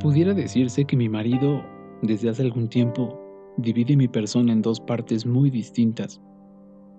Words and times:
Pudiera 0.00 0.32
decirse 0.32 0.84
que 0.84 0.96
mi 0.96 1.08
marido, 1.08 1.62
desde 2.02 2.30
hace 2.30 2.42
algún 2.42 2.68
tiempo, 2.68 3.20
divide 3.56 3.96
mi 3.96 4.08
persona 4.08 4.52
en 4.52 4.62
dos 4.62 4.80
partes 4.80 5.26
muy 5.26 5.50
distintas. 5.50 6.20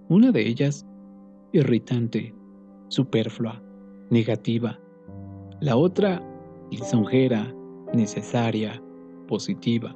Una 0.10 0.32
de 0.32 0.48
ellas, 0.48 0.86
irritante, 1.54 2.36
superflua, 2.90 3.64
negativa. 4.10 4.80
La 5.62 5.78
otra, 5.78 6.22
lisonjera, 6.72 7.54
necesaria, 7.94 8.82
positiva. 9.28 9.96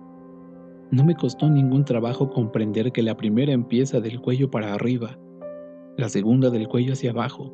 No 0.91 1.03
me 1.03 1.15
costó 1.15 1.49
ningún 1.49 1.85
trabajo 1.85 2.29
comprender 2.29 2.91
que 2.91 3.01
la 3.01 3.17
primera 3.17 3.51
empieza 3.51 3.99
del 3.99 4.21
cuello 4.21 4.51
para 4.51 4.73
arriba, 4.73 5.17
la 5.97 6.09
segunda 6.09 6.49
del 6.49 6.67
cuello 6.67 6.93
hacia 6.93 7.11
abajo. 7.11 7.53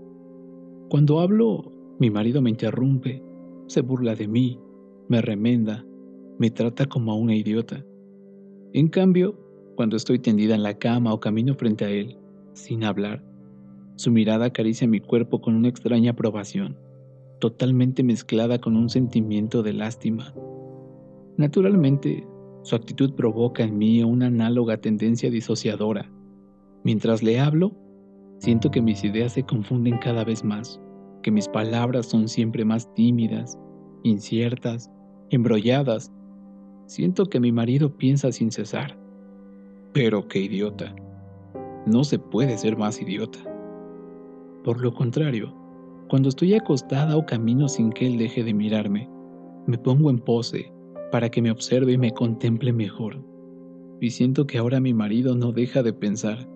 Cuando 0.89 1.19
hablo, 1.19 1.71
mi 1.99 2.09
marido 2.09 2.41
me 2.41 2.49
interrumpe, 2.49 3.23
se 3.67 3.81
burla 3.81 4.15
de 4.15 4.27
mí, 4.27 4.59
me 5.07 5.21
remenda, 5.21 5.85
me 6.37 6.49
trata 6.49 6.85
como 6.85 7.11
a 7.11 7.15
una 7.15 7.35
idiota. 7.35 7.85
En 8.73 8.87
cambio, 8.87 9.39
cuando 9.75 9.95
estoy 9.97 10.19
tendida 10.19 10.55
en 10.55 10.63
la 10.63 10.77
cama 10.77 11.13
o 11.13 11.19
camino 11.19 11.55
frente 11.55 11.85
a 11.85 11.89
él, 11.89 12.17
sin 12.53 12.83
hablar, 12.83 13.23
su 13.95 14.11
mirada 14.11 14.45
acaricia 14.45 14.87
mi 14.87 14.99
cuerpo 14.99 15.41
con 15.41 15.55
una 15.55 15.67
extraña 15.67 16.11
aprobación, 16.11 16.77
totalmente 17.39 18.03
mezclada 18.03 18.59
con 18.59 18.77
un 18.77 18.89
sentimiento 18.89 19.63
de 19.63 19.73
lástima. 19.73 20.33
Naturalmente, 21.37 22.27
su 22.69 22.75
actitud 22.75 23.13
provoca 23.15 23.63
en 23.63 23.79
mí 23.79 24.03
una 24.03 24.27
análoga 24.27 24.77
tendencia 24.77 25.31
disociadora. 25.31 26.07
Mientras 26.83 27.23
le 27.23 27.39
hablo, 27.39 27.71
siento 28.37 28.69
que 28.69 28.79
mis 28.79 29.03
ideas 29.03 29.33
se 29.33 29.43
confunden 29.43 29.97
cada 29.97 30.23
vez 30.23 30.43
más, 30.43 30.79
que 31.23 31.31
mis 31.31 31.47
palabras 31.47 32.05
son 32.05 32.27
siempre 32.27 32.63
más 32.63 32.93
tímidas, 32.93 33.57
inciertas, 34.03 34.91
embrolladas. 35.31 36.11
Siento 36.85 37.25
que 37.25 37.39
mi 37.39 37.51
marido 37.51 37.97
piensa 37.97 38.31
sin 38.31 38.51
cesar. 38.51 38.95
Pero 39.91 40.27
qué 40.27 40.41
idiota. 40.41 40.93
No 41.87 42.03
se 42.03 42.19
puede 42.19 42.55
ser 42.55 42.77
más 42.77 43.01
idiota. 43.01 43.39
Por 44.63 44.79
lo 44.79 44.93
contrario, 44.93 45.55
cuando 46.07 46.29
estoy 46.29 46.53
acostada 46.53 47.17
o 47.17 47.25
camino 47.25 47.67
sin 47.67 47.89
que 47.91 48.05
él 48.05 48.19
deje 48.19 48.43
de 48.43 48.53
mirarme, 48.53 49.09
me 49.65 49.79
pongo 49.79 50.11
en 50.11 50.19
pose, 50.19 50.71
para 51.11 51.29
que 51.29 51.41
me 51.41 51.51
observe 51.51 51.93
y 51.93 51.97
me 51.97 52.13
contemple 52.13 52.73
mejor. 52.73 53.23
Y 54.01 54.11
siento 54.11 54.47
que 54.47 54.57
ahora 54.57 54.79
mi 54.79 54.93
marido 54.93 55.35
no 55.35 55.51
deja 55.51 55.83
de 55.83 55.93
pensar, 55.93 56.47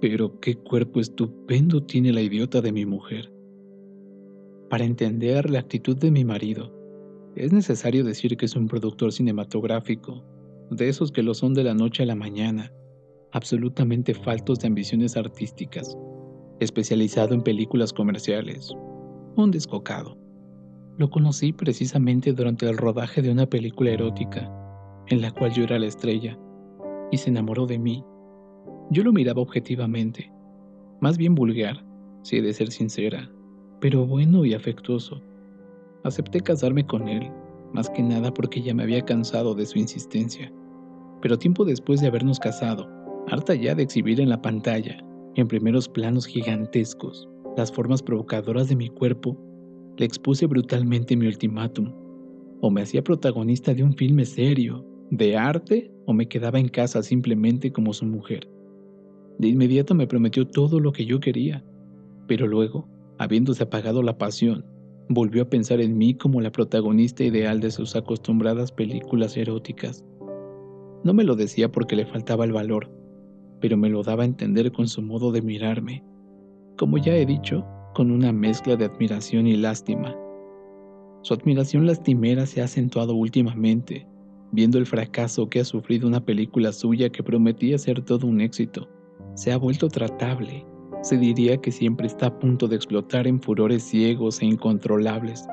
pero 0.00 0.38
qué 0.40 0.56
cuerpo 0.56 1.00
estupendo 1.00 1.82
tiene 1.82 2.12
la 2.12 2.20
idiota 2.20 2.60
de 2.60 2.72
mi 2.72 2.84
mujer. 2.84 3.32
Para 4.68 4.84
entender 4.84 5.48
la 5.48 5.60
actitud 5.60 5.96
de 5.96 6.10
mi 6.10 6.24
marido, 6.24 6.72
es 7.36 7.52
necesario 7.52 8.04
decir 8.04 8.36
que 8.36 8.46
es 8.46 8.56
un 8.56 8.66
productor 8.66 9.12
cinematográfico, 9.12 10.24
de 10.70 10.88
esos 10.88 11.12
que 11.12 11.22
lo 11.22 11.34
son 11.34 11.54
de 11.54 11.64
la 11.64 11.74
noche 11.74 12.02
a 12.02 12.06
la 12.06 12.14
mañana, 12.14 12.72
absolutamente 13.32 14.14
faltos 14.14 14.58
de 14.60 14.66
ambiciones 14.68 15.16
artísticas, 15.16 15.96
especializado 16.60 17.34
en 17.34 17.42
películas 17.42 17.92
comerciales, 17.92 18.72
un 19.36 19.50
descocado. 19.50 20.25
Lo 20.98 21.10
conocí 21.10 21.52
precisamente 21.52 22.32
durante 22.32 22.66
el 22.66 22.78
rodaje 22.78 23.20
de 23.20 23.30
una 23.30 23.44
película 23.44 23.90
erótica, 23.90 24.50
en 25.08 25.20
la 25.20 25.30
cual 25.30 25.52
yo 25.52 25.64
era 25.64 25.78
la 25.78 25.86
estrella, 25.86 26.38
y 27.10 27.18
se 27.18 27.28
enamoró 27.28 27.66
de 27.66 27.78
mí. 27.78 28.02
Yo 28.90 29.04
lo 29.04 29.12
miraba 29.12 29.42
objetivamente, 29.42 30.32
más 31.02 31.18
bien 31.18 31.34
vulgar, 31.34 31.84
si 32.22 32.38
he 32.38 32.42
de 32.42 32.54
ser 32.54 32.70
sincera, 32.70 33.30
pero 33.78 34.06
bueno 34.06 34.46
y 34.46 34.54
afectuoso. 34.54 35.20
Acepté 36.02 36.40
casarme 36.40 36.86
con 36.86 37.08
él, 37.08 37.30
más 37.74 37.90
que 37.90 38.02
nada 38.02 38.32
porque 38.32 38.62
ya 38.62 38.72
me 38.72 38.84
había 38.84 39.04
cansado 39.04 39.54
de 39.54 39.66
su 39.66 39.78
insistencia. 39.78 40.50
Pero 41.20 41.38
tiempo 41.38 41.66
después 41.66 42.00
de 42.00 42.06
habernos 42.06 42.40
casado, 42.40 42.88
harta 43.28 43.54
ya 43.54 43.74
de 43.74 43.82
exhibir 43.82 44.18
en 44.18 44.30
la 44.30 44.40
pantalla, 44.40 44.96
en 45.34 45.46
primeros 45.46 45.90
planos 45.90 46.24
gigantescos, 46.24 47.28
las 47.58 47.70
formas 47.70 48.02
provocadoras 48.02 48.68
de 48.68 48.76
mi 48.76 48.88
cuerpo, 48.88 49.36
le 49.96 50.04
expuse 50.04 50.46
brutalmente 50.46 51.16
mi 51.16 51.26
ultimátum. 51.26 51.92
O 52.60 52.70
me 52.70 52.82
hacía 52.82 53.02
protagonista 53.02 53.74
de 53.74 53.82
un 53.82 53.94
filme 53.94 54.24
serio, 54.24 54.84
de 55.10 55.36
arte, 55.36 55.90
o 56.06 56.12
me 56.12 56.28
quedaba 56.28 56.58
en 56.58 56.68
casa 56.68 57.02
simplemente 57.02 57.72
como 57.72 57.92
su 57.92 58.06
mujer. 58.06 58.48
De 59.38 59.48
inmediato 59.48 59.94
me 59.94 60.06
prometió 60.06 60.46
todo 60.46 60.80
lo 60.80 60.92
que 60.92 61.04
yo 61.04 61.20
quería, 61.20 61.64
pero 62.26 62.46
luego, 62.46 62.88
habiéndose 63.18 63.64
apagado 63.64 64.02
la 64.02 64.16
pasión, 64.16 64.64
volvió 65.08 65.42
a 65.42 65.50
pensar 65.50 65.80
en 65.80 65.96
mí 65.96 66.14
como 66.14 66.40
la 66.40 66.50
protagonista 66.50 67.22
ideal 67.22 67.60
de 67.60 67.70
sus 67.70 67.94
acostumbradas 67.94 68.72
películas 68.72 69.36
eróticas. 69.36 70.04
No 71.04 71.14
me 71.14 71.24
lo 71.24 71.36
decía 71.36 71.70
porque 71.70 71.96
le 71.96 72.06
faltaba 72.06 72.44
el 72.44 72.52
valor, 72.52 72.90
pero 73.60 73.76
me 73.76 73.88
lo 73.88 74.02
daba 74.02 74.22
a 74.22 74.26
entender 74.26 74.72
con 74.72 74.88
su 74.88 75.02
modo 75.02 75.30
de 75.32 75.42
mirarme. 75.42 76.02
Como 76.76 76.98
ya 76.98 77.14
he 77.14 77.24
dicho, 77.24 77.64
con 77.96 78.10
una 78.10 78.30
mezcla 78.30 78.76
de 78.76 78.84
admiración 78.84 79.46
y 79.46 79.56
lástima. 79.56 80.14
Su 81.22 81.32
admiración 81.32 81.86
lastimera 81.86 82.44
se 82.44 82.60
ha 82.60 82.64
acentuado 82.64 83.14
últimamente, 83.14 84.06
viendo 84.52 84.76
el 84.76 84.84
fracaso 84.84 85.48
que 85.48 85.60
ha 85.60 85.64
sufrido 85.64 86.06
una 86.06 86.22
película 86.22 86.72
suya 86.72 87.08
que 87.08 87.22
prometía 87.22 87.78
ser 87.78 88.02
todo 88.02 88.26
un 88.26 88.42
éxito. 88.42 88.86
Se 89.32 89.50
ha 89.50 89.56
vuelto 89.56 89.88
tratable. 89.88 90.66
Se 91.00 91.16
diría 91.16 91.56
que 91.56 91.72
siempre 91.72 92.06
está 92.06 92.26
a 92.26 92.38
punto 92.38 92.68
de 92.68 92.76
explotar 92.76 93.26
en 93.26 93.40
furores 93.40 93.82
ciegos 93.82 94.42
e 94.42 94.44
incontrolables. 94.44 95.46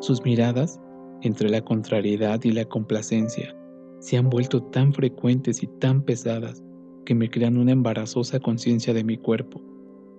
Sus 0.00 0.24
miradas, 0.24 0.80
entre 1.20 1.50
la 1.50 1.60
contrariedad 1.60 2.40
y 2.44 2.52
la 2.52 2.64
complacencia, 2.64 3.54
se 3.98 4.16
han 4.16 4.30
vuelto 4.30 4.62
tan 4.62 4.94
frecuentes 4.94 5.62
y 5.62 5.66
tan 5.66 6.00
pesadas 6.00 6.64
que 7.04 7.14
me 7.14 7.28
crean 7.28 7.58
una 7.58 7.72
embarazosa 7.72 8.40
conciencia 8.40 8.94
de 8.94 9.04
mi 9.04 9.18
cuerpo. 9.18 9.60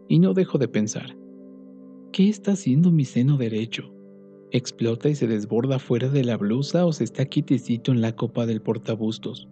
Y 0.07 0.19
no 0.19 0.35
dejo 0.35 0.59
de 0.59 0.67
pensar, 0.67 1.15
¿Qué 2.11 2.27
está 2.27 2.53
haciendo 2.53 2.91
mi 2.91 3.05
seno 3.05 3.37
derecho? 3.37 3.93
¿Explota 4.51 5.09
y 5.09 5.15
se 5.15 5.27
desborda 5.27 5.77
fuera 5.77 6.09
de 6.09 6.23
la 6.23 6.37
blusa 6.37 6.87
o 6.87 6.91
se 6.91 7.03
está 7.03 7.25
quietecito 7.25 7.91
en 7.91 8.01
la 8.01 8.15
copa 8.15 8.47
del 8.47 8.63
portabustos? 8.63 9.47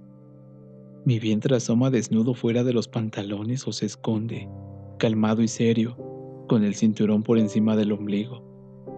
Mi 1.06 1.20
vientre 1.20 1.56
asoma 1.56 1.92
desnudo 1.92 2.34
fuera 2.34 2.64
de 2.64 2.74
los 2.74 2.88
pantalones 2.88 3.68
o 3.68 3.72
se 3.72 3.86
esconde, 3.86 4.50
calmado 4.98 5.44
y 5.44 5.48
serio, 5.48 5.96
con 6.48 6.64
el 6.64 6.74
cinturón 6.74 7.22
por 7.22 7.38
encima 7.38 7.76
del 7.76 7.92
ombligo. 7.92 8.44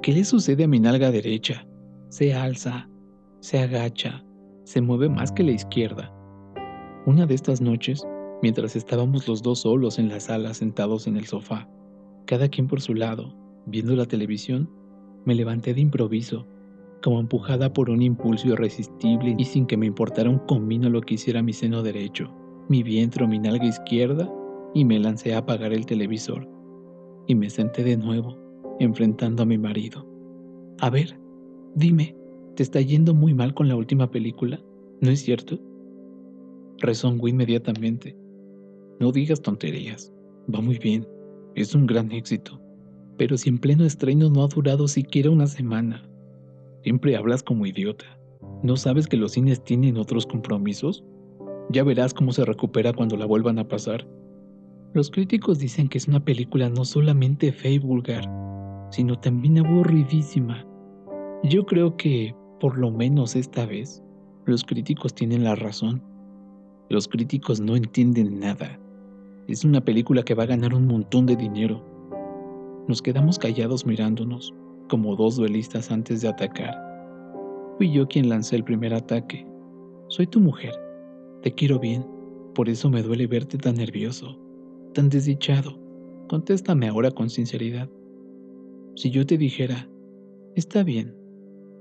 ¿Qué 0.02 0.14
le 0.14 0.24
sucede 0.24 0.64
a 0.64 0.68
mi 0.68 0.80
nalga 0.80 1.12
derecha? 1.12 1.68
Se 2.08 2.34
alza, 2.34 2.90
se 3.42 3.60
agacha, 3.60 4.24
se 4.64 4.80
mueve 4.80 5.10
más 5.10 5.34
que 5.34 5.44
la 5.44 5.52
izquierda. 5.52 6.14
Una 7.06 7.26
de 7.26 7.36
estas 7.36 7.60
noches, 7.60 8.08
mientras 8.42 8.78
estábamos 8.78 9.28
los 9.28 9.44
dos 9.44 9.60
solos 9.60 10.00
en 10.00 10.08
la 10.08 10.22
sala 10.22 10.54
sentados 10.54 11.08
en 11.08 11.18
el 11.18 11.26
sofá, 11.26 11.70
cada 12.26 12.48
quien 12.48 12.68
por 12.68 12.80
su 12.80 12.94
lado, 12.94 13.36
Viendo 13.70 13.96
la 13.96 14.08
televisión, 14.08 14.68
me 15.26 15.36
levanté 15.36 15.76
de 15.76 15.82
improviso, 15.82 16.48
como 17.04 17.20
empujada 17.20 17.72
por 17.72 17.92
un 17.92 18.02
impulso 18.02 18.48
irresistible 18.48 19.36
y 19.38 19.46
sin 19.46 19.68
que 19.68 19.78
me 19.78 19.86
importara 19.86 20.28
un 20.28 20.40
comino 20.40 20.90
lo 20.90 21.02
que 21.02 21.14
hiciera 21.14 21.44
mi 21.44 21.54
seno 21.54 21.84
derecho, 21.84 22.34
mi 22.68 22.82
vientre 22.82 23.24
o 23.24 23.28
mi 23.28 23.38
nalga 23.38 23.66
izquierda, 23.66 24.28
y 24.74 24.86
me 24.86 24.98
lancé 24.98 25.36
a 25.36 25.40
apagar 25.40 25.72
el 25.72 25.86
televisor. 25.86 26.50
Y 27.28 27.36
me 27.36 27.48
senté 27.52 27.84
de 27.84 27.96
nuevo, 27.96 28.36
enfrentando 28.80 29.44
a 29.44 29.46
mi 29.46 29.60
marido. 29.60 30.04
A 30.80 30.90
ver, 30.90 31.20
dime, 31.76 32.16
¿te 32.56 32.64
está 32.64 32.82
yendo 32.82 33.14
muy 33.14 33.36
mal 33.36 33.54
con 33.54 33.68
la 33.68 33.76
última 33.76 34.10
película? 34.10 34.60
¿No 35.02 35.12
es 35.12 35.20
cierto? 35.20 35.60
Rezongó 36.80 37.28
inmediatamente. 37.28 38.18
No 39.00 39.12
digas 39.12 39.44
tonterías. 39.44 40.12
Va 40.54 40.60
muy 40.60 40.80
bien. 40.80 41.08
Es 41.54 41.76
un 41.76 41.86
gran 41.86 42.12
éxito. 42.12 42.60
Pero 43.20 43.38
si 43.38 43.50
en 43.50 43.60
pleno 43.60 43.84
estreno 43.84 44.30
no 44.30 44.44
ha 44.44 44.48
durado 44.48 44.88
siquiera 44.88 45.30
una 45.30 45.46
semana. 45.46 46.02
Siempre 46.84 47.18
hablas 47.18 47.44
como 47.44 47.66
idiota. 47.66 48.06
¿No 48.64 48.78
sabes 48.78 49.08
que 49.08 49.18
los 49.18 49.34
cines 49.34 49.62
tienen 49.62 49.98
otros 49.98 50.26
compromisos? 50.26 51.04
Ya 51.70 51.84
verás 51.84 52.14
cómo 52.14 52.32
se 52.32 52.46
recupera 52.46 52.94
cuando 52.94 53.18
la 53.18 53.26
vuelvan 53.26 53.60
a 53.60 53.68
pasar. 53.68 54.08
Los 54.94 55.12
críticos 55.12 55.60
dicen 55.60 55.90
que 55.90 55.98
es 55.98 56.08
una 56.08 56.24
película 56.24 56.70
no 56.70 56.86
solamente 56.86 57.52
fea 57.52 57.72
y 57.72 57.80
vulgar, 57.80 58.24
sino 58.90 59.20
también 59.20 59.60
aburridísima. 59.60 60.66
Yo 61.44 61.66
creo 61.66 61.98
que, 61.98 62.34
por 62.62 62.78
lo 62.78 62.90
menos 62.90 63.36
esta 63.36 63.66
vez, 63.66 64.02
los 64.46 64.64
críticos 64.64 65.14
tienen 65.14 65.44
la 65.44 65.56
razón. 65.56 66.02
Los 66.90 67.10
críticos 67.10 67.60
no 67.60 67.76
entienden 67.76 68.40
nada. 68.40 68.80
Es 69.50 69.66
una 69.66 69.82
película 69.82 70.24
que 70.24 70.36
va 70.36 70.44
a 70.44 70.48
ganar 70.48 70.74
un 70.74 70.88
montón 70.88 71.26
de 71.26 71.36
dinero. 71.36 71.99
Nos 72.90 73.04
quedamos 73.04 73.38
callados 73.38 73.86
mirándonos, 73.86 74.52
como 74.90 75.16
dos 75.16 75.36
duelistas 75.36 75.92
antes 75.92 76.22
de 76.24 76.28
atacar. 76.28 76.74
Fui 77.78 77.92
yo 77.92 78.08
quien 78.08 78.28
lancé 78.28 78.56
el 78.56 78.64
primer 78.64 78.96
ataque. 78.96 79.46
Soy 80.08 80.26
tu 80.26 80.40
mujer. 80.40 80.74
Te 81.44 81.54
quiero 81.54 81.78
bien. 81.78 82.04
Por 82.56 82.68
eso 82.68 82.90
me 82.90 83.04
duele 83.04 83.28
verte 83.28 83.60
tan 83.60 83.76
nervioso. 83.76 84.40
tan 84.96 85.08
desdichado? 85.08 85.80
Contéstame 86.30 86.88
ahora 86.88 87.12
con 87.12 87.30
sinceridad. 87.30 87.88
Si 88.96 89.12
yo 89.12 89.24
te 89.24 89.38
dijera, 89.38 89.88
está 90.56 90.82
bien, 90.82 91.16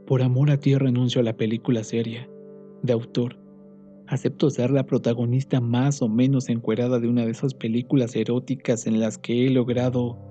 por 0.07 0.21
amor 0.21 0.51
a 0.51 0.61
ti 0.61 0.75
renuncio 0.75 1.23
a 1.23 1.25
la 1.25 1.39
película 1.39 1.85
seria, 1.85 2.29
de 2.83 2.93
autor, 2.93 3.39
acepto 4.09 4.51
ser 4.51 4.71
la 4.71 4.85
protagonista 4.85 5.59
más 5.59 6.03
o 6.03 6.09
menos 6.11 6.51
encuerada 6.51 7.01
de 7.01 7.09
una 7.09 7.25
de 7.25 7.31
esas 7.31 7.55
películas 7.55 8.15
eróticas 8.15 8.87
en 8.87 9.01
las 9.01 9.17
que 9.17 9.47
he 9.47 9.51
logrado, 9.51 10.28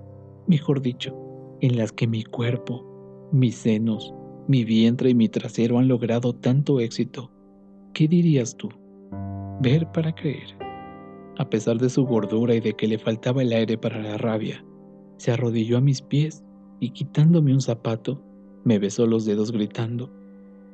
mejor 0.48 0.82
dicho, 0.82 1.16
en 1.62 1.78
las 1.78 1.92
que 1.92 2.08
mi 2.08 2.24
cuerpo, 2.24 2.86
mis 3.32 3.56
senos, 3.56 4.14
mi 4.48 4.64
vientre 4.64 5.10
y 5.10 5.16
mi 5.16 5.28
trasero 5.28 5.78
han 5.78 5.88
logrado 5.88 6.34
tanto 6.34 6.80
éxito. 6.80 7.32
¿Qué 7.94 8.08
dirías 8.08 8.56
tú? 8.56 8.70
Ver 9.62 9.92
para 9.92 10.14
creer. 10.14 10.58
A 11.38 11.50
pesar 11.50 11.78
de 11.78 11.90
su 11.90 12.06
gordura 12.06 12.56
y 12.56 12.60
de 12.60 12.74
que 12.74 12.88
le 12.88 12.98
faltaba 12.98 13.42
el 13.42 13.52
aire 13.52 13.78
para 13.78 14.02
la 14.02 14.18
rabia, 14.18 14.64
se 15.18 15.32
arrodilló 15.32 15.78
a 15.78 15.82
mis 15.82 16.02
pies 16.02 16.44
y 16.80 16.92
quitándome 16.92 17.54
un 17.54 17.62
zapato, 17.62 18.22
me 18.64 18.80
besó 18.80 19.06
los 19.06 19.26
dedos 19.26 19.52
gritando, 19.52 20.12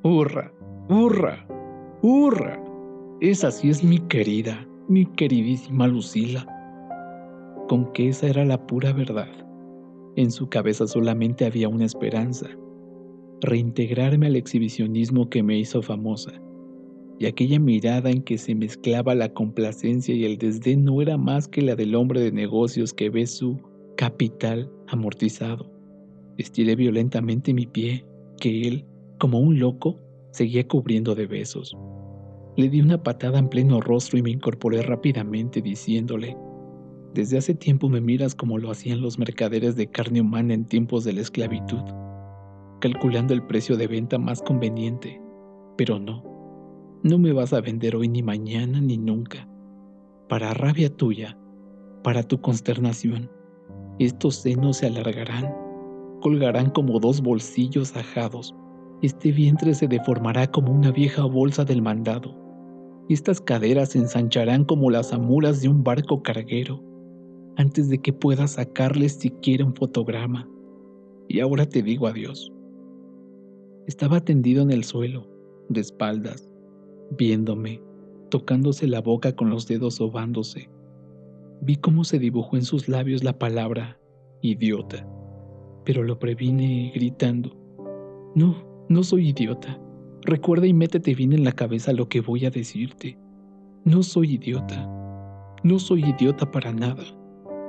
¡Hurra! 0.04 0.52
¡Hurra! 0.90 1.48
¡Hurra! 2.02 2.62
Esa 3.22 3.52
sí 3.52 3.70
es 3.70 3.84
mi 3.84 4.00
querida, 4.00 4.68
mi 4.90 5.06
queridísima 5.06 5.88
Lucila. 5.88 6.46
Con 7.70 7.92
que 7.94 8.10
esa 8.10 8.28
era 8.28 8.44
la 8.44 8.68
pura 8.68 8.92
verdad. 8.92 9.43
En 10.15 10.30
su 10.30 10.48
cabeza 10.48 10.86
solamente 10.86 11.45
había 11.45 11.69
una 11.69 11.86
esperanza, 11.86 12.48
reintegrarme 13.42 14.27
al 14.27 14.36
exhibicionismo 14.36 15.30
que 15.30 15.42
me 15.42 15.57
hizo 15.57 15.81
famosa. 15.81 16.31
Y 17.19 17.25
aquella 17.25 17.60
mirada 17.60 18.12
en 18.12 18.21
que 18.21 18.38
se 18.38 18.54
mezclaba 18.54 19.15
la 19.15 19.33
complacencia 19.33 20.13
y 20.13 20.25
el 20.25 20.38
desdén 20.38 20.83
no 20.83 21.01
era 21.01 21.18
más 21.18 21.48
que 21.48 21.62
la 21.62 21.75
del 21.75 21.95
hombre 21.95 22.21
de 22.21 22.31
negocios 22.31 22.94
que 22.94 23.10
ve 23.10 23.25
su 23.25 23.60
capital 23.98 24.71
amortizado. 24.88 25.71
Estiré 26.38 26.75
violentamente 26.75 27.54
mi 27.54 27.65
pie, 27.65 28.06
que 28.39 28.68
él, 28.68 28.86
como 29.19 29.39
un 29.39 29.60
loco, 29.60 30.00
seguía 30.31 30.68
cubriendo 30.68 31.15
de 31.15 31.25
besos. 31.25 31.75
Le 32.56 32.69
di 32.69 32.81
una 32.81 33.01
patada 33.01 33.39
en 33.39 33.50
pleno 33.50 33.81
rostro 33.81 34.19
y 34.19 34.21
me 34.21 34.30
incorporé 34.30 34.83
rápidamente 34.83 35.62
diciéndole, 35.62 36.38
desde 37.13 37.38
hace 37.38 37.54
tiempo 37.54 37.89
me 37.89 38.01
miras 38.01 38.36
como 38.36 38.57
lo 38.57 38.71
hacían 38.71 39.01
los 39.01 39.19
mercaderes 39.19 39.75
de 39.75 39.88
carne 39.88 40.21
humana 40.21 40.54
en 40.54 40.65
tiempos 40.65 41.04
de 41.04 41.13
la 41.13 41.21
esclavitud, 41.21 41.83
calculando 42.80 43.33
el 43.33 43.44
precio 43.44 43.77
de 43.77 43.88
venta 43.88 44.18
más 44.18 44.42
conveniente. 44.42 45.21
Pero 45.77 46.00
no, 46.00 46.24
no 47.04 47.18
me 47.18 47.31
vas 47.31 47.54
a 47.54 47.62
vender 47.62 47.95
hoy 47.95 48.07
ni 48.07 48.24
mañana 48.24 48.81
ni 48.81 48.98
nunca. 48.98 49.48
Para 50.30 50.54
rabia 50.54 50.89
tuya, 50.89 51.38
para 52.04 52.24
tu 52.24 52.42
consternación, 52.42 53.30
estos 54.00 54.36
senos 54.36 54.77
se 54.77 54.88
alargarán, 54.88 55.54
colgarán 56.21 56.69
como 56.71 57.00
dos 57.00 57.21
bolsillos 57.21 57.95
ajados, 57.95 58.56
este 59.01 59.31
vientre 59.31 59.74
se 59.74 59.88
deformará 59.88 60.48
como 60.48 60.71
una 60.71 60.92
vieja 60.92 61.24
bolsa 61.25 61.65
del 61.65 61.81
mandado 61.81 62.44
estas 63.10 63.42
caderas 63.42 63.89
se 63.89 64.00
ensancharán 64.00 64.63
como 64.63 64.89
las 64.89 65.12
amuras 65.12 65.62
de 65.62 65.68
un 65.68 65.83
barco 65.83 66.24
carguero, 66.24 66.81
antes 67.57 67.89
de 67.89 68.00
que 68.00 68.13
pueda 68.13 68.47
sacarles 68.47 69.13
siquiera 69.13 69.65
un 69.65 69.75
fotograma. 69.75 70.47
Y 71.27 71.39
ahora 71.39 71.67
te 71.67 71.81
digo 71.81 72.07
adiós. 72.07 72.51
Estaba 73.88 74.21
tendido 74.21 74.63
en 74.63 74.71
el 74.71 74.83
suelo, 74.83 75.27
de 75.69 75.81
espaldas, 75.81 76.50
viéndome, 77.17 77.81
tocándose 78.29 78.88
la 78.88 79.01
boca 79.01 79.35
con 79.35 79.50
los 79.50 79.67
dedos 79.67 79.95
sobándose. 79.95 80.69
Vi 81.61 81.75
cómo 81.77 82.03
se 82.03 82.19
dibujó 82.19 82.55
en 82.55 82.63
sus 82.63 82.88
labios 82.88 83.23
la 83.23 83.38
palabra 83.38 84.00
idiota, 84.41 85.07
pero 85.85 86.03
lo 86.03 86.19
previne 86.19 86.91
gritando, 86.94 87.63
no, 88.35 88.55
no 88.89 89.03
soy 89.03 89.29
idiota. 89.29 89.79
Recuerda 90.23 90.65
y 90.65 90.73
métete 90.73 91.13
bien 91.13 91.33
en 91.33 91.44
la 91.44 91.51
cabeza 91.51 91.94
lo 91.94 92.09
que 92.09 92.21
voy 92.21 92.45
a 92.45 92.50
decirte. 92.50 93.17
No 93.85 94.01
soy 94.01 94.35
idiota. 94.35 94.89
No 95.63 95.77
soy 95.77 96.03
idiota 96.05 96.50
para 96.50 96.73
nada. 96.73 97.03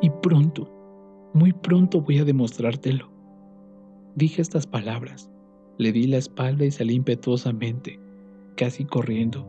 Y 0.01 0.11
pronto, 0.23 0.71
muy 1.35 1.53
pronto 1.53 2.01
voy 2.01 2.19
a 2.19 2.25
demostrártelo. 2.25 3.11
Dije 4.15 4.43
estas 4.43 4.67
palabras. 4.67 5.31
Le 5.79 5.91
di 5.91 6.07
la 6.07 6.19
espalda 6.19 6.65
y 6.65 6.71
salí 6.71 6.95
impetuosamente, 6.95 7.99
casi 8.57 8.85
corriendo. 8.85 9.45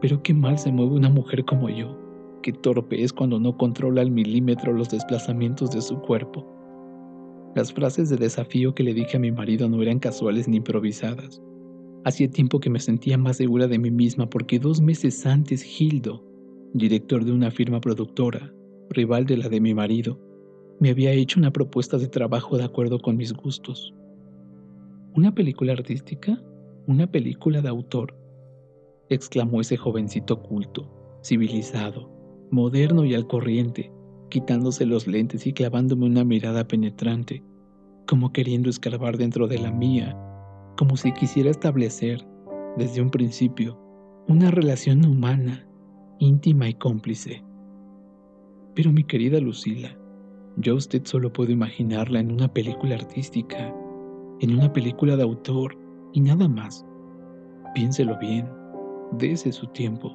Pero 0.00 0.22
qué 0.22 0.32
mal 0.32 0.58
se 0.58 0.72
mueve 0.72 0.94
una 0.94 1.10
mujer 1.10 1.44
como 1.44 1.68
yo. 1.68 1.98
Qué 2.42 2.52
torpe 2.52 3.02
es 3.02 3.12
cuando 3.12 3.38
no 3.38 3.56
controla 3.56 4.00
al 4.00 4.10
milímetro 4.10 4.72
los 4.72 4.88
desplazamientos 4.88 5.70
de 5.72 5.82
su 5.82 5.98
cuerpo. 6.00 6.46
Las 7.54 7.72
frases 7.72 8.08
de 8.08 8.16
desafío 8.16 8.74
que 8.74 8.82
le 8.82 8.94
dije 8.94 9.16
a 9.16 9.20
mi 9.20 9.32
marido 9.32 9.68
no 9.68 9.82
eran 9.82 9.98
casuales 9.98 10.48
ni 10.48 10.58
improvisadas. 10.58 11.42
Hacía 12.04 12.30
tiempo 12.30 12.60
que 12.60 12.70
me 12.70 12.80
sentía 12.80 13.18
más 13.18 13.38
segura 13.38 13.66
de 13.66 13.78
mí 13.78 13.90
misma 13.90 14.30
porque 14.30 14.58
dos 14.58 14.80
meses 14.80 15.26
antes 15.26 15.62
Gildo, 15.62 16.24
director 16.72 17.24
de 17.24 17.32
una 17.32 17.50
firma 17.50 17.80
productora, 17.80 18.52
rival 18.90 19.26
de 19.26 19.36
la 19.36 19.48
de 19.48 19.60
mi 19.60 19.74
marido, 19.74 20.20
me 20.80 20.90
había 20.90 21.12
hecho 21.12 21.40
una 21.40 21.52
propuesta 21.52 21.98
de 21.98 22.08
trabajo 22.08 22.58
de 22.58 22.64
acuerdo 22.64 22.98
con 22.98 23.16
mis 23.16 23.32
gustos. 23.32 23.94
¿Una 25.14 25.34
película 25.34 25.72
artística? 25.72 26.42
¿Una 26.86 27.06
película 27.10 27.62
de 27.62 27.68
autor? 27.68 28.16
exclamó 29.08 29.60
ese 29.60 29.76
jovencito 29.76 30.42
culto, 30.42 30.90
civilizado, 31.22 32.10
moderno 32.50 33.04
y 33.04 33.14
al 33.14 33.26
corriente, 33.26 33.92
quitándose 34.30 34.84
los 34.84 35.06
lentes 35.06 35.46
y 35.46 35.52
clavándome 35.52 36.06
una 36.06 36.24
mirada 36.24 36.66
penetrante, 36.66 37.42
como 38.06 38.32
queriendo 38.32 38.68
escarbar 38.68 39.16
dentro 39.16 39.46
de 39.46 39.58
la 39.58 39.70
mía 39.70 40.16
como 40.76 40.96
si 40.96 41.12
quisiera 41.12 41.50
establecer, 41.50 42.26
desde 42.76 43.00
un 43.00 43.10
principio, 43.10 43.78
una 44.28 44.50
relación 44.50 45.04
humana, 45.06 45.66
íntima 46.18 46.68
y 46.68 46.74
cómplice. 46.74 47.42
Pero 48.76 48.92
mi 48.92 49.02
querida 49.02 49.40
Lucila, 49.40 49.98
yo 50.58 50.74
a 50.74 50.76
usted 50.76 51.02
solo 51.04 51.32
puedo 51.32 51.50
imaginarla 51.50 52.20
en 52.20 52.30
una 52.30 52.52
película 52.52 52.94
artística, 52.94 53.74
en 54.40 54.54
una 54.54 54.70
película 54.70 55.16
de 55.16 55.22
autor 55.22 55.76
y 56.12 56.20
nada 56.20 56.46
más. 56.46 56.86
Piénselo 57.74 58.18
bien, 58.18 58.46
dése 59.18 59.50
su 59.50 59.66
tiempo. 59.68 60.14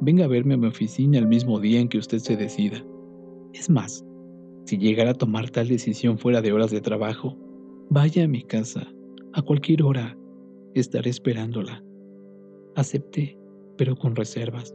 Venga 0.00 0.24
a 0.24 0.28
verme 0.28 0.54
a 0.54 0.56
mi 0.56 0.68
oficina 0.68 1.18
el 1.18 1.26
mismo 1.26 1.58
día 1.58 1.80
en 1.80 1.88
que 1.88 1.98
usted 1.98 2.18
se 2.18 2.36
decida. 2.36 2.82
Es 3.52 3.68
más, 3.68 4.06
si 4.66 4.78
llegara 4.78 5.10
a 5.10 5.14
tomar 5.14 5.50
tal 5.50 5.66
decisión 5.66 6.16
fuera 6.16 6.40
de 6.40 6.52
horas 6.52 6.70
de 6.70 6.80
trabajo, 6.80 7.36
vaya 7.90 8.24
a 8.24 8.28
mi 8.28 8.44
casa 8.44 8.86
a 9.32 9.42
cualquier 9.42 9.82
hora 9.82 10.16
estaré 10.74 11.10
esperándola. 11.10 11.82
Acepté, 12.76 13.36
pero 13.76 13.96
con 13.96 14.14
reservas. 14.14 14.74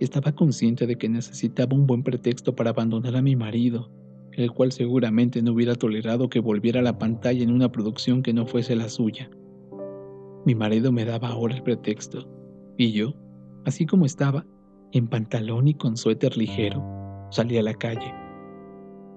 Estaba 0.00 0.32
consciente 0.32 0.86
de 0.86 0.96
que 0.96 1.08
necesitaba 1.08 1.76
un 1.76 1.86
buen 1.86 2.02
pretexto 2.02 2.56
para 2.56 2.70
abandonar 2.70 3.14
a 3.14 3.22
mi 3.22 3.36
marido, 3.36 3.92
el 4.32 4.50
cual 4.50 4.72
seguramente 4.72 5.42
no 5.42 5.52
hubiera 5.52 5.76
tolerado 5.76 6.28
que 6.28 6.40
volviera 6.40 6.80
a 6.80 6.82
la 6.82 6.98
pantalla 6.98 7.42
en 7.42 7.52
una 7.52 7.70
producción 7.70 8.22
que 8.22 8.32
no 8.32 8.46
fuese 8.46 8.74
la 8.74 8.88
suya. 8.88 9.30
Mi 10.44 10.54
marido 10.54 10.90
me 10.90 11.04
daba 11.04 11.28
ahora 11.28 11.54
el 11.54 11.62
pretexto, 11.62 12.28
y 12.76 12.90
yo, 12.90 13.14
así 13.64 13.86
como 13.86 14.06
estaba, 14.06 14.44
en 14.92 15.06
pantalón 15.06 15.68
y 15.68 15.74
con 15.74 15.96
suéter 15.96 16.36
ligero, 16.36 16.82
salí 17.30 17.58
a 17.58 17.62
la 17.62 17.74
calle. 17.74 18.12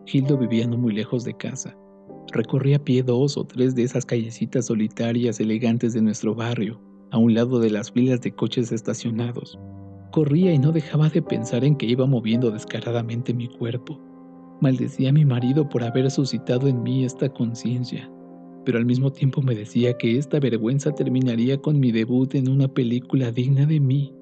Gildo 0.06 0.38
vivía 0.38 0.68
no 0.68 0.78
muy 0.78 0.94
lejos 0.94 1.24
de 1.24 1.34
casa, 1.34 1.76
Recorrí 2.32 2.74
a 2.74 2.84
pie 2.84 3.04
dos 3.04 3.38
o 3.38 3.44
tres 3.44 3.76
de 3.76 3.84
esas 3.84 4.06
callecitas 4.06 4.66
solitarias 4.66 5.40
elegantes 5.40 5.94
de 5.94 6.02
nuestro 6.02 6.34
barrio, 6.34 6.82
a 7.12 7.20
un 7.20 7.36
lado 7.36 7.60
de 7.60 7.70
las 7.70 7.92
filas 7.92 8.22
de 8.22 8.32
coches 8.32 8.72
estacionados. 8.72 9.60
Corría 10.14 10.54
y 10.54 10.60
no 10.60 10.72
dejaba 10.72 11.10
de 11.10 11.24
pensar 11.24 11.66
en 11.66 11.76
que 11.76 11.88
iba 11.88 12.06
moviendo 12.06 12.52
descaradamente 12.52 13.34
mi 13.34 13.48
cuerpo. 13.48 14.00
Maldecía 14.62 15.10
a 15.10 15.12
mi 15.12 15.26
marido 15.26 15.68
por 15.68 15.84
haber 15.84 16.12
suscitado 16.12 16.68
en 16.68 16.84
mí 16.84 17.04
esta 17.04 17.30
conciencia, 17.30 18.08
pero 18.64 18.78
al 18.78 18.86
mismo 18.86 19.12
tiempo 19.12 19.42
me 19.42 19.56
decía 19.56 19.98
que 19.98 20.20
esta 20.20 20.40
vergüenza 20.40 20.94
terminaría 20.94 21.58
con 21.58 21.80
mi 21.80 21.92
debut 21.92 22.36
en 22.36 22.48
una 22.48 22.68
película 22.68 23.32
digna 23.32 23.66
de 23.66 23.80
mí, 23.80 24.14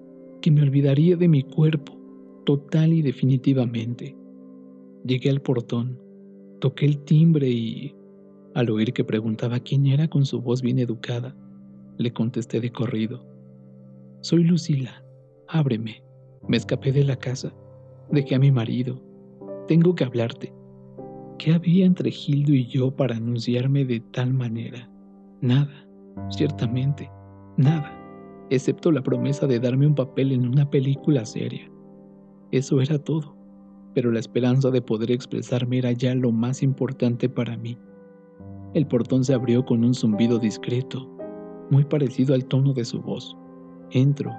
que 0.41 0.50
me 0.50 0.62
olvidaría 0.62 1.17
de 1.17 1.27
mi 1.27 1.43
cuerpo, 1.43 2.00
total 2.45 2.93
y 2.93 3.01
definitivamente. 3.01 4.15
Llegué 5.03 5.29
al 5.29 5.41
portón, 5.41 6.00
Toqué 6.62 6.86
el 6.86 7.00
timbre 7.00 7.50
y, 7.50 7.93
al 8.53 8.69
oír 8.69 8.93
que 8.93 9.03
preguntaba 9.03 9.60
quién 9.60 9.88
era 9.88 10.07
con 10.07 10.25
su 10.25 10.39
voz 10.39 10.62
bien 10.62 10.79
educada, 10.79 11.36
le 11.98 12.13
contesté 12.13 12.62
de 12.62 12.71
corrido. 12.71 13.25
Soy 14.21 14.45
Lucila, 14.45 15.03
ábreme. 15.51 16.03
Me 16.48 16.58
escapé 16.58 16.91
de 16.91 17.03
la 17.03 17.15
casa. 17.15 17.53
Dejé 18.10 18.36
a 18.36 18.39
mi 18.39 18.51
marido. 18.51 19.01
Tengo 19.67 19.93
que 19.96 20.03
hablarte. 20.03 20.53
¿Qué 21.38 21.53
había 21.53 21.86
entre 21.86 22.12
Gildo 22.12 22.53
y 22.53 22.67
yo 22.67 22.96
para 22.96 23.15
anunciarme 23.15 23.86
de 23.86 24.00
tal 24.00 24.34
manera? 24.34 24.89
Nada, 25.41 25.88
ciertamente, 26.29 27.10
nada, 27.58 27.91
excepto 28.51 28.91
la 28.91 29.01
promesa 29.01 29.48
de 29.48 29.60
darme 29.60 29.88
un 29.88 29.96
papel 29.96 30.31
en 30.34 30.48
una 30.48 30.70
película 30.70 31.25
seria. 31.25 31.72
Eso 32.51 32.79
era 32.81 33.00
todo. 33.00 33.36
pero 33.93 34.12
la 34.12 34.20
esperanza 34.20 34.72
de 34.72 34.81
poder 34.81 35.12
expresarme 35.12 35.79
era 35.79 35.91
ya 35.91 36.15
lo 36.15 36.31
más 36.31 36.63
importante 36.63 37.27
para 37.27 37.58
mí. 37.58 37.77
El 38.74 38.88
portón 38.88 39.24
se 39.25 39.34
abrió 39.34 39.65
con 39.65 39.84
un 39.84 39.93
zumbido 39.93 40.39
discreto, 40.39 41.10
muy 41.70 41.84
parecido 41.84 42.34
al 42.34 42.46
tono 42.46 42.74
de 42.74 42.86
su 42.86 43.01
voz. 43.01 43.36
Entro, 43.91 44.31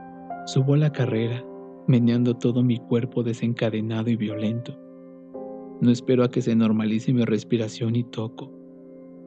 subo 0.47 0.75
a 0.75 0.77
la 0.77 0.93
carrera, 0.93 1.45
meneando 1.87 2.37
todo 2.37 2.63
mi 2.63 2.79
cuerpo 2.79 3.23
desencadenado 3.23 4.11
y 4.11 4.17
violento. 4.17 4.79
No 5.81 5.91
espero 5.91 6.25
a 6.25 6.31
que 6.31 6.43
se 6.43 6.55
normalice 6.55 7.13
mi 7.13 7.25
respiración 7.25 7.97
y 7.97 8.05
toco. 8.05 8.53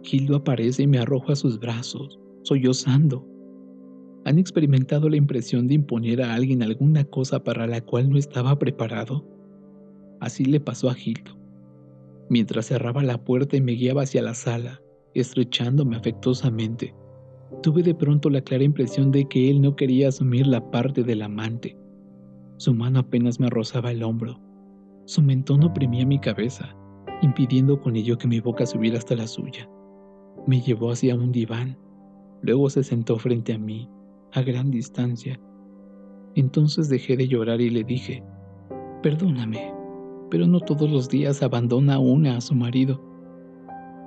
Gildo 0.04 0.38
aparece 0.38 0.84
y 0.84 0.88
me 0.88 1.00
arroja 1.00 1.34
a 1.34 1.36
sus 1.36 1.60
brazos, 1.60 2.20
sollozando. 2.44 3.28
¿Han 4.26 4.40
experimentado 4.40 5.10
la 5.10 5.18
impresión 5.18 5.68
de 5.68 5.76
imponer 5.76 6.22
a 6.22 6.34
alguien 6.34 6.64
alguna 6.64 7.04
cosa 7.04 7.44
para 7.44 7.68
la 7.68 7.82
cual 7.82 8.10
no 8.10 8.18
estaba 8.18 8.58
preparado? 8.58 9.26
Así 10.20 10.46
le 10.46 10.60
pasó 10.60 10.90
a 10.90 10.94
Gildo. 10.94 11.38
Mientras 12.30 12.68
cerraba 12.68 13.04
la 13.04 13.24
puerta 13.24 13.56
y 13.56 13.62
me 13.62 13.74
guiaba 13.74 14.04
hacia 14.04 14.22
la 14.22 14.34
sala, 14.34 14.82
estrechándome 15.14 15.96
afectuosamente, 15.96 16.96
tuve 17.62 17.84
de 17.84 17.96
pronto 17.96 18.30
la 18.30 18.42
clara 18.42 18.64
impresión 18.64 19.12
de 19.12 19.26
que 19.28 19.50
él 19.50 19.62
no 19.62 19.76
quería 19.76 20.10
asumir 20.10 20.48
la 20.48 20.72
parte 20.72 21.04
del 21.04 21.22
amante. 21.22 21.78
Su 22.58 22.74
mano 22.74 23.00
apenas 23.00 23.40
me 23.40 23.50
rozaba 23.50 23.92
el 23.92 24.04
hombro. 24.04 24.40
Su 25.06 25.22
mentón 25.22 25.64
oprimía 25.64 26.06
mi 26.06 26.20
cabeza, 26.20 26.76
impidiendo 27.22 27.80
con 27.80 27.96
ello 27.96 28.18
que 28.18 28.28
mi 28.28 28.40
boca 28.40 28.66
subiera 28.66 28.98
hasta 28.98 29.16
la 29.16 29.28
suya. 29.28 29.70
Me 30.48 30.62
llevó 30.62 30.92
hacia 30.92 31.16
un 31.16 31.32
diván. 31.32 31.78
Luego 32.42 32.70
se 32.70 32.84
sentó 32.84 33.18
frente 33.18 33.54
a 33.54 33.58
mí, 33.58 33.90
a 34.34 34.42
gran 34.42 34.72
distancia. 34.72 35.40
Entonces 36.36 36.90
dejé 36.90 37.18
de 37.18 37.28
llorar 37.28 37.62
y 37.62 37.70
le 37.70 37.84
dije, 37.84 38.24
perdóname, 39.02 39.74
pero 40.30 40.48
no 40.48 40.60
todos 40.60 40.90
los 40.90 41.10
días 41.10 41.42
abandona 41.44 42.00
una 42.00 42.38
a 42.38 42.42
su 42.42 42.56
marido. 42.56 43.02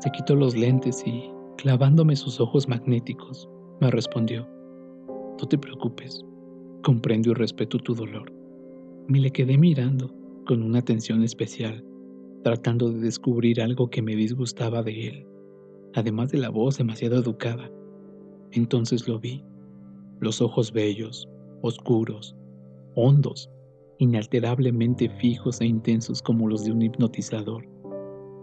Se 0.00 0.10
quitó 0.10 0.34
los 0.36 0.56
lentes 0.56 1.04
y, 1.06 1.30
clavándome 1.58 2.14
sus 2.14 2.40
ojos 2.40 2.68
magnéticos, 2.68 3.48
me 3.80 3.90
respondió, 3.90 4.48
no 5.08 5.48
te 5.48 5.58
preocupes, 5.58 6.24
comprendo 6.84 7.30
y 7.30 7.34
respeto 7.34 7.78
tu 7.78 7.94
dolor. 7.96 8.32
Me 9.08 9.18
le 9.18 9.32
quedé 9.32 9.58
mirando 9.58 10.14
con 10.46 10.62
una 10.62 10.78
atención 10.78 11.24
especial, 11.24 11.84
tratando 12.44 12.90
de 12.92 13.00
descubrir 13.00 13.60
algo 13.60 13.90
que 13.90 14.02
me 14.02 14.14
disgustaba 14.14 14.84
de 14.84 15.08
él, 15.08 15.26
además 15.94 16.30
de 16.30 16.38
la 16.38 16.48
voz 16.48 16.78
demasiado 16.78 17.16
educada. 17.16 17.68
Entonces 18.52 19.08
lo 19.08 19.18
vi, 19.18 19.42
los 20.20 20.40
ojos 20.40 20.72
bellos, 20.72 21.28
oscuros, 21.62 22.36
hondos, 22.94 23.50
inalterablemente 23.98 25.08
fijos 25.08 25.60
e 25.60 25.66
intensos 25.66 26.22
como 26.22 26.48
los 26.48 26.64
de 26.64 26.70
un 26.70 26.82
hipnotizador 26.82 27.66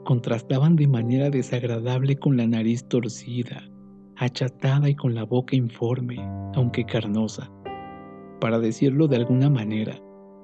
contrastaban 0.06 0.78
de 0.78 0.88
manera 0.88 1.30
desagradable 1.30 2.16
con 2.16 2.38
la 2.38 2.48
nariz 2.48 2.88
torcida, 2.88 3.70
achatada 4.16 4.88
y 4.88 4.96
con 4.96 5.14
la 5.14 5.26
boca 5.26 5.58
informe, 5.58 6.18
aunque 6.54 6.86
carnosa. 6.86 7.52
Para 8.40 8.60
decirlo 8.60 9.10
de 9.10 9.18
alguna 9.18 9.50
manera, 9.50 10.00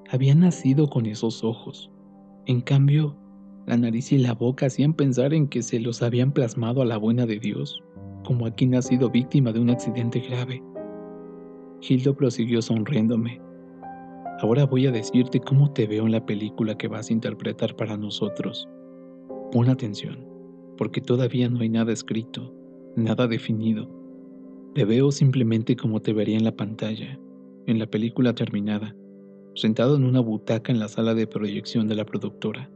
había 0.10 0.36
nacido 0.36 0.90
con 0.90 1.06
esos 1.06 1.46
ojos. 1.46 1.90
En 2.48 2.60
cambio, 2.60 3.16
la 3.68 3.78
nariz 3.78 4.12
y 4.12 4.18
la 4.18 4.34
boca 4.34 4.66
hacían 4.66 4.94
pensar 4.94 5.34
en 5.34 5.48
que 5.48 5.62
se 5.62 5.80
los 5.80 6.02
habían 6.02 6.34
plasmado 6.34 6.82
a 6.82 6.86
la 6.86 6.98
buena 6.98 7.26
de 7.26 7.40
Dios, 7.40 7.82
como 8.26 8.46
a 8.46 8.52
quien 8.52 8.76
ha 8.76 8.82
sido 8.82 9.10
víctima 9.10 9.54
de 9.54 9.60
un 9.60 9.70
accidente 9.70 10.20
grave. 10.20 10.62
Gildo 11.80 12.16
prosiguió 12.16 12.62
sonriéndome. 12.62 13.40
Ahora 14.42 14.66
voy 14.66 14.88
a 14.88 14.92
decirte 14.92 15.40
cómo 15.40 15.72
te 15.72 15.88
veo 15.88 16.06
en 16.06 16.12
la 16.12 16.26
película 16.26 16.76
que 16.76 16.88
vas 16.88 17.10
a 17.10 17.14
interpretar 17.14 17.76
para 17.76 17.96
nosotros. 17.96 18.68
Pon 19.52 19.68
atención, 19.70 20.26
porque 20.78 21.02
todavía 21.02 21.50
no 21.50 21.60
hay 21.60 21.68
nada 21.68 21.92
escrito, 21.92 22.54
nada 22.96 23.28
definido. 23.28 23.90
Te 24.74 24.86
veo 24.86 25.12
simplemente 25.12 25.76
como 25.76 26.02
te 26.02 26.14
vería 26.14 26.38
en 26.38 26.46
la 26.46 26.56
pantalla, 26.56 27.20
en 27.68 27.78
la 27.78 27.86
película 27.86 28.34
terminada, 28.34 28.96
sentado 29.54 29.98
en 29.98 30.06
una 30.06 30.22
butaca 30.22 30.72
en 30.72 30.80
la 30.80 30.88
sala 30.88 31.14
de 31.14 31.28
proyección 31.28 31.90
de 31.90 31.96
la 31.96 32.06
productora. 32.06 32.72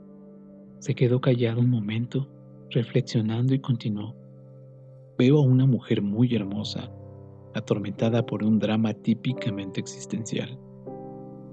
Se 0.79 0.93
quedó 0.95 1.21
callado 1.21 1.61
un 1.61 1.69
momento, 1.69 2.27
reflexionando 2.71 3.53
y 3.53 3.59
continuó. 3.59 4.13
Veo 5.17 5.37
a 5.37 5.43
una 5.43 5.65
mujer 5.65 6.01
muy 6.01 6.35
hermosa, 6.35 6.91
atormentada 7.53 8.25
por 8.25 8.43
un 8.43 8.59
drama 8.59 8.93
típicamente 8.93 9.79
existencial. 9.79 10.59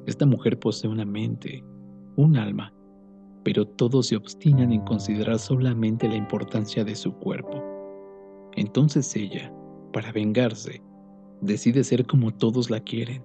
Esta 0.06 0.26
mujer 0.26 0.58
posee 0.58 0.90
una 0.90 1.04
mente, 1.04 1.64
un 2.16 2.36
alma, 2.36 2.74
pero 3.44 3.66
todos 3.66 4.06
se 4.06 4.16
obstinan 4.16 4.72
en 4.72 4.82
considerar 4.82 5.38
solamente 5.38 6.08
la 6.08 6.16
importancia 6.16 6.84
de 6.84 6.94
su 6.94 7.12
cuerpo. 7.14 7.62
Entonces 8.54 9.14
ella, 9.16 9.52
para 9.92 10.12
vengarse, 10.12 10.82
decide 11.40 11.84
ser 11.84 12.06
como 12.06 12.32
todos 12.32 12.70
la 12.70 12.80
quieren, 12.80 13.24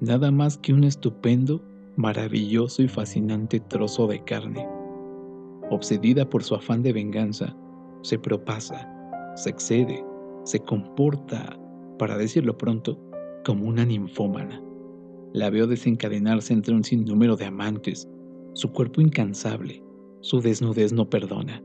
nada 0.00 0.30
más 0.30 0.58
que 0.58 0.72
un 0.72 0.84
estupendo, 0.84 1.62
maravilloso 1.96 2.82
y 2.82 2.88
fascinante 2.88 3.60
trozo 3.60 4.06
de 4.06 4.22
carne. 4.24 4.66
Obsedida 5.70 6.28
por 6.28 6.42
su 6.42 6.54
afán 6.54 6.82
de 6.82 6.92
venganza, 6.92 7.56
se 8.02 8.18
propasa, 8.18 8.88
se 9.36 9.50
excede, 9.50 10.04
se 10.44 10.60
comporta, 10.60 11.58
para 11.98 12.16
decirlo 12.16 12.56
pronto, 12.56 12.98
como 13.44 13.68
una 13.68 13.84
ninfómana. 13.84 14.62
La 15.32 15.50
veo 15.50 15.66
desencadenarse 15.66 16.52
entre 16.52 16.74
un 16.74 16.82
sinnúmero 16.82 17.36
de 17.36 17.44
amantes 17.44 18.08
su 18.52 18.72
cuerpo 18.72 19.00
incansable, 19.00 19.82
su 20.20 20.40
desnudez 20.40 20.92
no 20.92 21.08
perdona. 21.08 21.62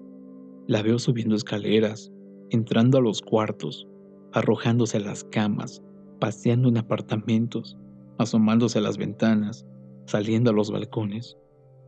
La 0.67 0.81
veo 0.81 0.99
subiendo 0.99 1.35
escaleras, 1.35 2.11
entrando 2.49 2.97
a 2.97 3.01
los 3.01 3.21
cuartos, 3.21 3.87
arrojándose 4.33 4.97
a 4.97 5.01
las 5.01 5.23
camas, 5.25 5.83
paseando 6.19 6.69
en 6.69 6.77
apartamentos, 6.77 7.77
asomándose 8.17 8.79
a 8.79 8.81
las 8.81 8.97
ventanas, 8.97 9.65
saliendo 10.05 10.51
a 10.51 10.53
los 10.53 10.71
balcones, 10.71 11.37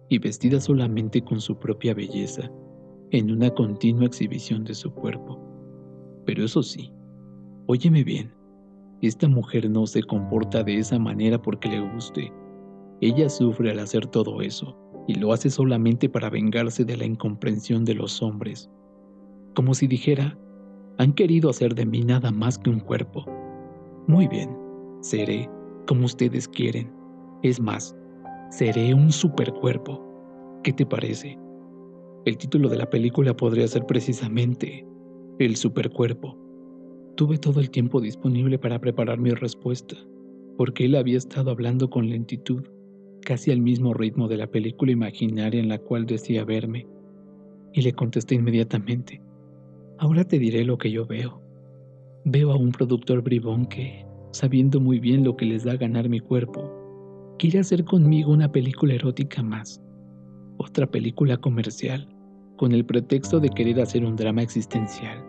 y 0.10 0.20
vestida 0.20 0.60
solamente 0.60 1.22
con 1.22 1.42
su 1.42 1.58
propia 1.58 1.94
belleza, 1.94 2.52
en 3.12 3.32
una 3.32 3.50
continua 3.52 4.06
exhibición 4.06 4.64
de 4.64 4.74
su 4.74 4.92
cuerpo. 4.94 5.40
Pero 6.26 6.44
eso 6.44 6.64
sí, 6.64 6.92
óyeme 7.68 8.04
bien, 8.04 8.34
esta 9.02 9.28
mujer 9.28 9.70
no 9.70 9.86
se 9.86 10.02
comporta 10.02 10.64
de 10.64 10.78
esa 10.78 10.98
manera 10.98 11.42
porque 11.42 11.70
le 11.70 11.80
guste. 11.94 12.32
Ella 13.00 13.30
sufre 13.30 13.72
al 13.72 13.80
hacer 13.80 14.08
todo 14.08 14.42
eso, 14.42 14.76
y 15.08 15.16
lo 15.16 15.32
hace 15.32 15.50
solamente 15.50 16.10
para 16.10 16.30
vengarse 16.30 16.84
de 16.84 16.98
la 16.98 17.06
incomprensión 17.06 17.86
de 17.86 17.96
los 17.96 18.22
hombres, 18.22 18.70
como 19.56 19.74
si 19.74 19.88
dijera, 19.88 20.38
han 21.00 21.14
querido 21.14 21.50
hacer 21.50 21.74
de 21.74 21.86
mí 21.86 22.02
nada 22.02 22.32
más 22.32 22.60
que 22.60 22.70
un 22.70 22.80
cuerpo. 22.80 23.26
Muy 24.08 24.28
bien, 24.28 24.56
seré 25.02 25.50
como 25.88 26.06
ustedes 26.06 26.48
quieren. 26.48 26.92
Es 27.42 27.60
más, 27.60 27.96
seré 28.52 28.94
un 28.94 29.12
supercuerpo. 29.12 30.04
¿Qué 30.64 30.74
te 30.74 30.86
parece? 30.86 31.40
El 32.26 32.38
título 32.38 32.68
de 32.68 32.78
la 32.78 32.90
película 32.90 33.36
podría 33.36 33.68
ser 33.68 33.86
precisamente 33.86 34.86
El 35.40 35.56
supercuerpo. 35.56 36.38
Tuve 37.16 37.38
todo 37.38 37.60
el 37.60 37.72
tiempo 37.72 38.02
disponible 38.02 38.60
para 38.60 38.80
preparar 38.80 39.18
mi 39.18 39.32
respuesta, 39.32 39.96
porque 40.58 40.86
él 40.86 40.96
había 40.96 41.18
estado 41.18 41.52
hablando 41.52 41.90
con 41.90 42.10
lentitud 42.10 42.64
casi 43.28 43.52
al 43.52 43.60
mismo 43.60 43.94
ritmo 43.94 44.30
de 44.30 44.38
la 44.38 44.48
película 44.48 44.94
imaginaria 44.94 45.60
en 45.60 45.68
la 45.68 45.80
cual 45.80 46.06
decía 46.06 46.46
verme, 46.46 46.88
y 47.74 47.82
le 47.82 47.92
contesté 47.92 48.36
inmediatamente, 48.36 49.22
ahora 49.98 50.24
te 50.24 50.40
diré 50.40 50.64
lo 50.64 50.78
que 50.78 50.90
yo 50.92 51.06
veo. 51.06 51.42
Veo 52.24 52.54
a 52.54 52.56
un 52.56 52.72
productor 52.72 53.22
bribón 53.22 53.66
que, 53.66 54.06
sabiendo 54.32 54.80
muy 54.80 55.02
bien 55.02 55.26
lo 55.26 55.36
que 55.36 55.46
les 55.46 55.66
da 55.66 55.76
ganar 55.76 56.08
mi 56.08 56.22
cuerpo, 56.22 56.72
quiere 57.38 57.60
hacer 57.60 57.84
conmigo 57.84 58.32
una 58.32 58.50
película 58.50 58.94
erótica 58.94 59.44
más, 59.44 59.82
otra 60.56 60.88
película 60.88 61.36
comercial, 61.36 62.08
con 62.56 62.72
el 62.72 62.86
pretexto 62.86 63.42
de 63.42 63.50
querer 63.50 63.82
hacer 63.82 64.06
un 64.06 64.16
drama 64.16 64.42
existencial. 64.42 65.22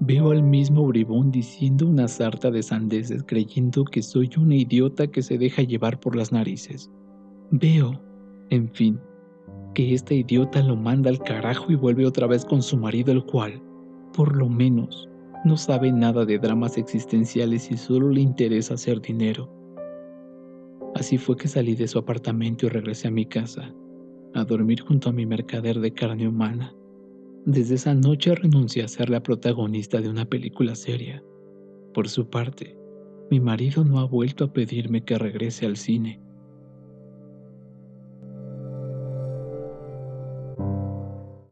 Veo 0.00 0.30
al 0.30 0.42
mismo 0.42 0.86
bribón 0.86 1.30
diciendo 1.30 1.88
una 1.88 2.08
sarta 2.08 2.50
de 2.50 2.62
sandeces 2.62 3.22
creyendo 3.22 3.84
que 3.84 4.00
soy 4.00 4.30
una 4.38 4.56
idiota 4.56 5.08
que 5.08 5.20
se 5.20 5.36
deja 5.36 5.60
llevar 5.60 6.00
por 6.00 6.16
las 6.16 6.32
narices. 6.32 6.90
Veo, 7.50 7.98
en 8.50 8.68
fin, 8.68 9.00
que 9.74 9.94
esta 9.94 10.12
idiota 10.12 10.62
lo 10.62 10.76
manda 10.76 11.08
al 11.08 11.18
carajo 11.18 11.72
y 11.72 11.76
vuelve 11.76 12.04
otra 12.04 12.26
vez 12.26 12.44
con 12.44 12.62
su 12.62 12.76
marido 12.76 13.10
el 13.10 13.24
cual, 13.24 13.62
por 14.12 14.36
lo 14.36 14.48
menos, 14.50 15.08
no 15.46 15.56
sabe 15.56 15.90
nada 15.90 16.26
de 16.26 16.38
dramas 16.38 16.76
existenciales 16.76 17.70
y 17.70 17.78
solo 17.78 18.10
le 18.10 18.20
interesa 18.20 18.74
hacer 18.74 19.00
dinero. 19.00 19.50
Así 20.94 21.16
fue 21.16 21.36
que 21.36 21.48
salí 21.48 21.74
de 21.74 21.88
su 21.88 21.98
apartamento 21.98 22.66
y 22.66 22.68
regresé 22.68 23.08
a 23.08 23.12
mi 23.12 23.24
casa, 23.24 23.74
a 24.34 24.44
dormir 24.44 24.80
junto 24.82 25.08
a 25.08 25.12
mi 25.12 25.24
mercader 25.24 25.80
de 25.80 25.92
carne 25.92 26.28
humana. 26.28 26.74
Desde 27.46 27.76
esa 27.76 27.94
noche 27.94 28.34
renuncié 28.34 28.82
a 28.82 28.88
ser 28.88 29.08
la 29.08 29.22
protagonista 29.22 30.02
de 30.02 30.10
una 30.10 30.26
película 30.26 30.74
seria. 30.74 31.22
Por 31.94 32.08
su 32.08 32.28
parte, 32.28 32.76
mi 33.30 33.40
marido 33.40 33.84
no 33.84 34.00
ha 34.00 34.04
vuelto 34.04 34.44
a 34.44 34.52
pedirme 34.52 35.02
que 35.02 35.16
regrese 35.16 35.64
al 35.64 35.76
cine. 35.76 36.20